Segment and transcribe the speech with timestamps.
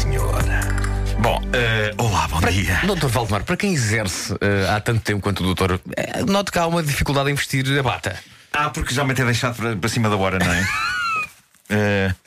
[0.00, 0.42] sim senhor.
[1.20, 2.80] Bom, eh, olá, bom dia.
[2.86, 6.58] Doutor Valdemar, para quem exerce eh, há tanto tempo quanto o doutor, eh, noto que
[6.58, 8.18] há uma dificuldade em vestir a bata.
[8.52, 12.14] Ah, porque já me ter deixado para, para cima da hora, não é?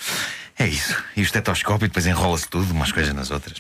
[0.59, 0.95] É isso.
[1.17, 3.59] E o estetoscópio depois enrola-se tudo, umas coisas nas outras.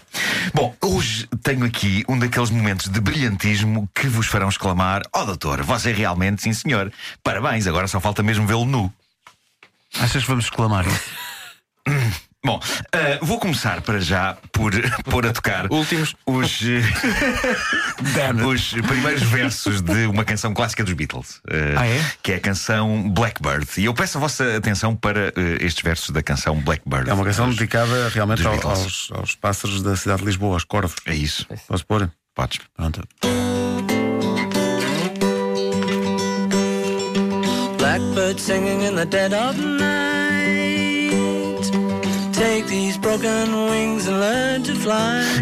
[0.53, 5.63] Bom, hoje tenho aqui um daqueles momentos de brilhantismo que vos farão exclamar: Oh, doutor,
[5.63, 6.93] você realmente, sim senhor.
[7.23, 8.93] Parabéns, agora só falta mesmo vê-lo nu.
[9.99, 10.85] Achas que vamos exclamar?
[12.45, 12.59] Bom,
[12.91, 14.73] eh, vou começar para já por
[15.09, 16.13] pôr a tocar Últimos.
[16.25, 22.05] os, eh, os primeiros versos de uma canção clássica dos Beatles, eh, Ah, é?
[22.21, 23.65] que é a canção Blackbird.
[23.77, 27.09] E eu peço a vossa atenção para eh, estes versos da canção Blackbird.
[27.09, 30.65] É uma canção Dos- dedicada realmente ao- aos, aos pássaros da cidade de Lisboa, aos
[30.65, 30.95] corvos.
[31.05, 31.47] É isso.
[31.65, 32.11] Posso pôr?
[32.35, 32.59] Podes.
[32.75, 33.07] Pronto.
[37.77, 40.22] Blackbird singing in the dead of night.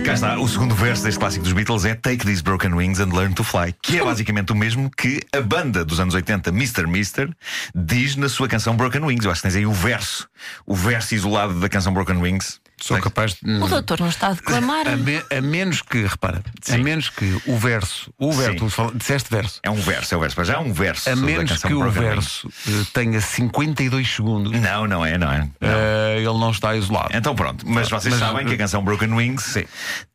[0.05, 3.13] Cá está, o segundo verso deste clássico dos Beatles é Take These Broken Wings and
[3.13, 6.85] Learn to Fly, que é basicamente o mesmo que a banda dos anos 80, Mr.
[6.85, 7.29] Mister,
[7.73, 9.23] diz na sua canção Broken Wings.
[9.23, 10.27] Eu acho que tens aí o verso,
[10.65, 12.60] o verso isolado da canção Broken Wings.
[12.81, 13.51] Sou capaz de.
[13.61, 14.87] O doutor não está a declamar.
[14.87, 16.79] A, me- a menos que, repara, a Sim.
[16.83, 18.57] menos que o verso, o verso, Sim.
[18.57, 21.09] tu fala- disseste verso, É um verso, é um verso, mas já é um verso.
[21.09, 24.51] a menos que o verso eh, tenha 52 segundos.
[24.59, 25.39] Não, não é, não é.
[25.39, 25.47] Não.
[25.61, 27.09] eh, ele não está isolado.
[27.13, 29.57] Então pronto, mas vocês Mas- sabem que a canção Broken Wings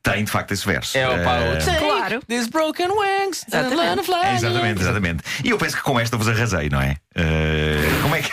[0.03, 0.97] tem de facto esse verso.
[0.99, 2.21] É o pá, Eh, o- Claro.
[2.29, 3.45] These broken wings.
[3.49, 4.01] Exatamente.
[4.37, 5.23] exatamente, exatamente.
[5.45, 6.97] E eu penso que com esta vos arrasei, não é?
[7.15, 8.31] Eh, como é que.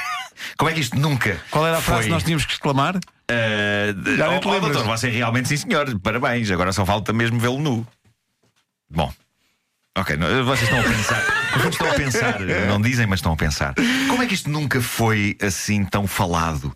[0.58, 1.40] Como é que isto nunca.
[1.50, 2.94] Qual era a frase foi, que nós tínhamos que exclamar?
[3.94, 7.60] de- Já oh, oh, doutor, você realmente sim senhor, parabéns, agora só falta mesmo vê-lo
[7.60, 7.88] nu.
[8.90, 9.12] Bom.
[9.96, 11.24] Ok, não, vocês estão a pensar.
[11.70, 13.76] Estão a pensar, não dizem, mas estão a pensar.
[14.10, 16.76] Como é que isto nunca foi assim tão falado?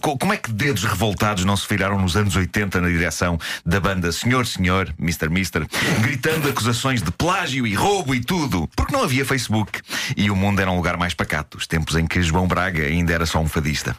[0.00, 3.78] Co- como é que dedos revoltados não se viraram nos anos 80 na direção da
[3.78, 5.28] banda Senhor, Senhor, Mr.
[5.28, 5.64] Mister,
[6.00, 8.68] gritando acusações de plágio e roubo e tudo?
[8.74, 9.80] Porque não havia Facebook
[10.16, 13.12] e o mundo era um lugar mais pacato, os tempos em que João Braga ainda
[13.12, 13.96] era só um fadista.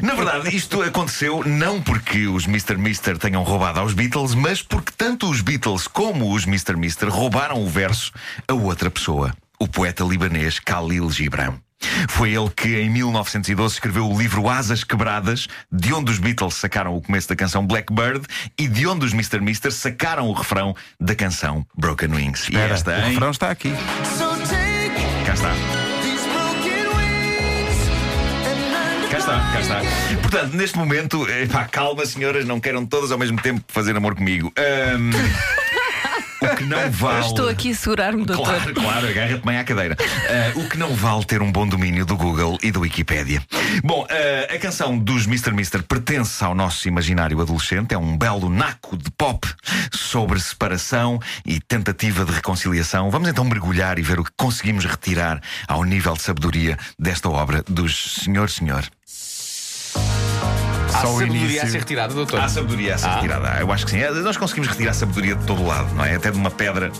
[0.00, 2.76] Na verdade, isto aconteceu não porque os Mr.
[2.76, 6.76] Mister tenham roubado aos Beatles, mas porque tanto os Beatles como os Mr.
[6.76, 8.12] Mister roubaram o verso
[8.46, 11.54] a outra pessoa, o poeta libanês Khalil Gibran.
[12.08, 16.94] Foi ele que, em 1912, escreveu o livro Asas Quebradas, de onde os Beatles sacaram
[16.94, 18.26] o começo da canção Blackbird
[18.58, 19.40] e de onde os Mr.
[19.40, 22.48] Mister sacaram o refrão da canção Broken Wings.
[22.48, 23.10] E Espera, esta, o hein?
[23.10, 23.72] refrão está aqui.
[24.18, 25.54] So take Cá está.
[29.10, 29.80] Cá está, cá está.
[30.20, 34.52] Portanto, neste momento, epá, calma, senhoras, não queiram todas ao mesmo tempo fazer amor comigo.
[34.56, 35.10] Ahm,
[36.40, 37.26] o que não vale.
[37.26, 38.44] Estou aqui a segurar-me, doutor.
[38.44, 39.96] Claro, claro, agarra-te bem à cadeira.
[40.00, 43.42] Ah, o que não vale ter um bom domínio do Google e do Wikipédia.
[43.82, 45.52] Bom, ah, a canção dos Mr.
[45.52, 47.94] Mister pertence ao nosso imaginário adolescente.
[47.94, 49.48] É um belo naco de pop
[49.92, 53.10] sobre separação e tentativa de reconciliação.
[53.10, 57.62] Vamos então mergulhar e ver o que conseguimos retirar ao nível de sabedoria desta obra
[57.68, 58.84] dos Senhor Senhor.
[60.94, 61.62] Há Só o sabedoria início.
[61.62, 62.40] a ser retirada, doutor.
[62.40, 63.14] Há sabedoria a ser Ah.
[63.16, 63.48] retirada.
[63.60, 63.98] Eu acho que sim.
[64.00, 66.14] É, Nós conseguimos retirar sabedoria de todo lado, não é?
[66.14, 66.90] Até de uma pedra.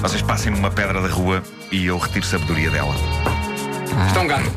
[0.00, 2.94] Vocês passem numa pedra da rua e eu retiro sabedoria dela.
[4.06, 4.52] Isto é um gato.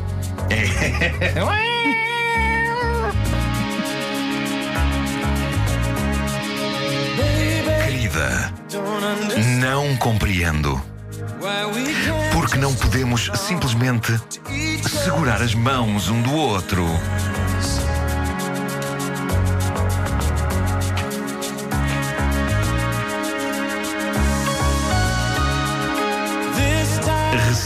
[7.84, 10.80] Querida, don't understand não compreendo.
[12.32, 14.18] Porque não podemos simplesmente
[14.88, 16.84] segurar as mãos um do outro.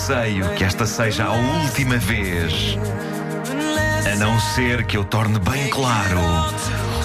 [0.02, 2.76] Receio que esta seja a última vez,
[4.04, 6.18] a não ser que eu torne bem claro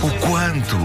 [0.02, 0.76] o quanto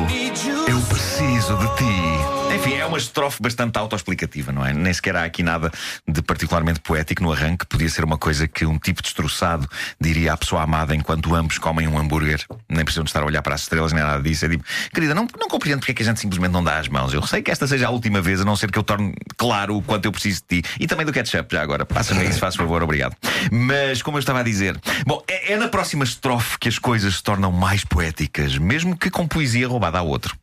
[0.69, 2.42] eu preciso de ti.
[2.55, 4.75] Enfim, é uma estrofe bastante autoexplicativa, não é?
[4.75, 5.73] Nem sequer há aqui nada
[6.07, 7.65] de particularmente poético no arranque.
[7.67, 9.67] Podia ser uma coisa que um tipo destroçado
[9.99, 12.45] diria à pessoa amada enquanto ambos comem um hambúrguer.
[12.69, 14.45] Nem precisam de estar a olhar para as estrelas nem nada disso.
[14.45, 16.89] É tipo, querida, não, não compreendo porque é que a gente simplesmente não dá as
[16.89, 17.15] mãos.
[17.15, 19.77] Eu sei que esta seja a última vez, a não ser que eu torne claro
[19.77, 20.69] o quanto eu preciso de ti.
[20.79, 21.87] E também do ketchup, já agora.
[21.87, 23.17] Passa-me isso, faz favor, obrigado.
[23.51, 27.17] Mas, como eu estava a dizer, bom, é, é na próxima estrofe que as coisas
[27.17, 30.37] se tornam mais poéticas, mesmo que com poesia roubada a outro.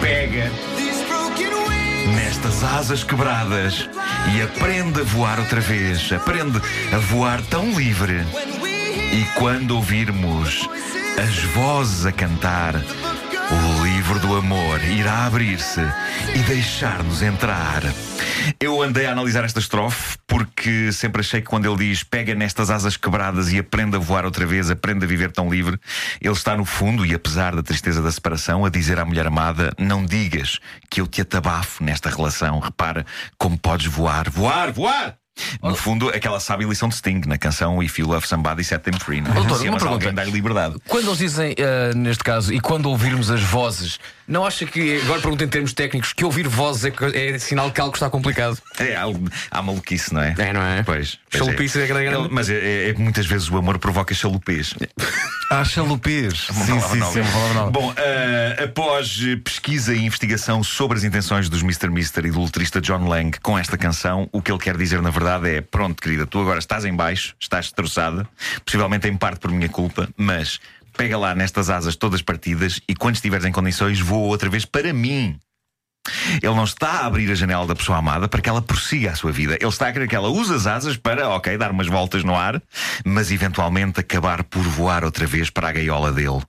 [0.00, 0.50] Pega
[2.06, 3.88] nestas asas quebradas
[4.34, 6.12] e aprende a voar outra vez.
[6.12, 6.60] Aprende
[6.92, 8.24] a voar tão livre.
[9.12, 10.68] E quando ouvirmos
[11.22, 13.81] as vozes a cantar o
[14.12, 15.80] livro do amor irá abrir-se
[16.34, 17.82] e deixar-nos entrar.
[18.60, 22.68] Eu andei a analisar esta estrofe porque sempre achei que quando ele diz pega nestas
[22.68, 25.78] asas quebradas e aprenda a voar outra vez, aprenda a viver tão livre,
[26.20, 29.72] ele está no fundo e apesar da tristeza da separação, a dizer à mulher amada:
[29.78, 30.58] não digas
[30.90, 32.58] que eu te atabafo nesta relação.
[32.58, 33.06] Repara
[33.38, 35.21] como podes voar, voar, voar!
[35.62, 38.98] No fundo, aquela sábia lição de Sting na canção If You Love Somebody, Set Them
[38.98, 39.20] Free.
[39.20, 39.34] Não é?
[39.34, 40.24] Doutor, Se uma pergunta.
[40.24, 40.76] liberdade.
[40.88, 45.20] Quando eles dizem, eh, neste caso, e quando ouvirmos as vozes, não acha que, agora
[45.20, 46.84] pergunto em termos técnicos, que ouvir vozes
[47.14, 48.58] é, é sinal que algo está complicado?
[48.78, 49.04] É, há,
[49.50, 50.34] há maluquice, não é?
[50.38, 50.82] É, não é?
[50.82, 51.18] Pois.
[51.30, 52.24] pois Chalupice é grande, grande.
[52.26, 54.74] Ele- Mas é, é- é que muitas vezes o amor provoca chalupês.
[55.50, 56.46] Há chalupês.
[56.50, 57.12] Sim, sim, nova.
[57.12, 57.70] sim.
[57.70, 61.90] Bom, eh, após pesquisa e investigação sobre as intenções dos Mr.
[61.90, 65.10] Mister e do letrista John Lang com esta canção, o que ele quer dizer na
[65.10, 68.28] verdade é: pronto, querida, tu agora estás em baixo, estás destroçada,
[68.64, 70.60] possivelmente em parte por minha culpa, mas
[70.96, 74.92] pega lá nestas asas todas partidas e quando estiveres em condições, voa outra vez para
[74.92, 75.38] mim.
[76.42, 79.14] Ele não está a abrir a janela da pessoa amada para que ela prossiga a
[79.14, 79.56] sua vida.
[79.60, 82.34] Ele está a querer que ela use as asas para, ok, dar umas voltas no
[82.34, 82.60] ar,
[83.04, 86.42] mas eventualmente acabar por voar outra vez para a gaiola dele.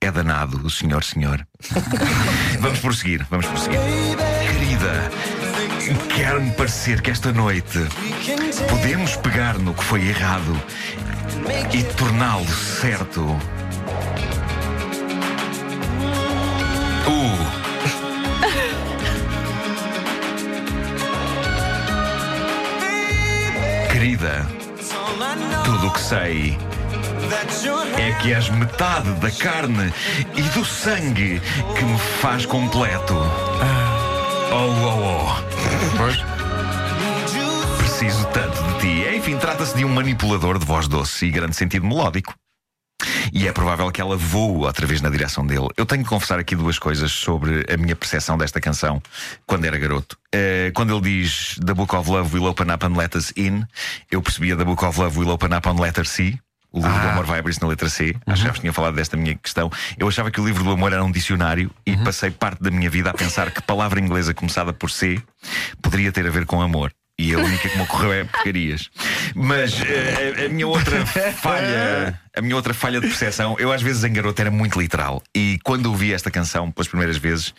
[0.00, 1.46] É danado o senhor, senhor.
[2.60, 3.80] vamos prosseguir, vamos prosseguir.
[4.40, 5.10] Querida,
[6.14, 7.78] quer-me parecer que esta noite
[8.68, 10.60] podemos pegar no que foi errado
[11.72, 13.38] e torná-lo certo.
[23.90, 24.46] Querida,
[25.64, 26.58] tudo o que sei
[27.98, 29.92] é que és metade da carne
[30.34, 31.40] e do sangue
[31.76, 33.14] que me faz completo.
[34.52, 35.40] Oh, oh, oh.
[37.78, 39.16] Preciso tanto de ti.
[39.16, 42.34] Enfim, trata-se de um manipulador de voz doce e grande sentido melódico.
[43.32, 45.68] E é provável que ela voe outra vez na direção dele.
[45.76, 49.00] Eu tenho que confessar aqui duas coisas sobre a minha percepção desta canção
[49.46, 50.16] quando era garoto.
[50.34, 53.64] Eh, quando ele diz The Book of Love will open up and let us in,
[54.10, 56.40] eu percebia The Book of Love will open up on letter C.
[56.72, 58.14] O livro do amor vai abrir-se na letra C.
[58.26, 59.70] Acho que já vos tinha falado desta minha questão.
[59.98, 62.88] Eu achava que o livro do amor era um dicionário e passei parte da minha
[62.88, 65.20] vida a pensar que palavra inglesa começada por C
[65.82, 66.92] poderia ter a ver com amor.
[67.18, 68.88] E a única que me ocorreu é porcarias.
[69.34, 73.82] Mas eh, a, a minha outra falha, a minha outra falha de percepção, eu às
[73.82, 75.22] vezes em garoto era muito literal.
[75.36, 77.52] E quando ouvi esta canção pelas primeiras vezes,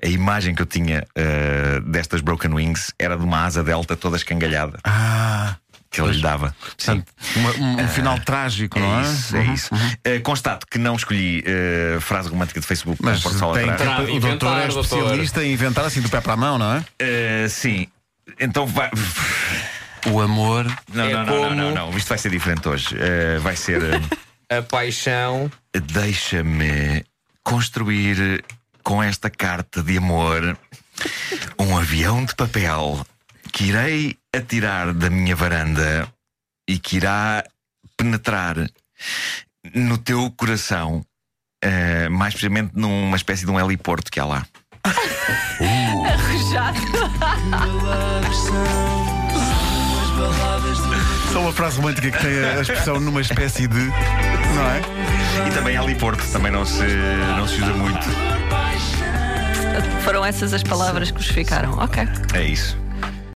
[0.00, 4.16] a imagem que eu tinha eh, destas Broken Wings era de uma asa delta toda
[4.16, 5.56] escangalhada Ah,
[5.90, 6.54] que ele lhe dava.
[6.76, 7.02] Sim.
[7.02, 7.06] portanto,
[7.36, 9.10] uma- um, um final trágico, não É é?
[9.12, 9.70] isso, é isso.
[10.04, 14.06] Eh, constato que não escolhi eh, frase romântica de Facebook Mas sol tem, atrás.
[14.06, 14.80] tem- o doutor é doutor.
[14.84, 16.84] especialista em inventar assim do pé para a mão, não é?
[16.98, 17.86] Eh, sim.
[18.38, 18.90] Então vai.
[20.06, 20.64] O amor.
[20.92, 21.96] Não, É não, não, não, como- não, não.
[21.98, 22.94] Isto vai ser diferente hoje.
[23.42, 23.80] Vai ser.
[24.50, 25.50] A paixão.
[25.92, 27.04] Deixa-me
[27.42, 28.42] construir
[28.82, 30.56] com esta carta de amor
[31.58, 33.04] um avião de papel
[33.58, 36.06] que irei atirar da minha varanda
[36.70, 37.42] e que irá
[37.96, 38.54] penetrar
[39.74, 41.04] no teu coração,
[41.60, 44.46] eh, mais precisamente numa espécie de um heliporto que há lá.
[46.06, 46.78] Arrojado.
[51.32, 53.86] Só uma frase romântica que tem a expressão numa espécie de.
[54.54, 55.48] Não é?
[55.48, 56.86] E também heliporto, também não se,
[57.36, 58.06] não se usa muito.
[60.04, 61.72] Foram essas as palavras que vos ficaram.
[61.72, 62.04] Ok.
[62.34, 62.78] É isso.